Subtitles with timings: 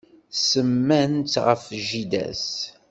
[0.47, 2.49] Semman-tt ɣef jida-s.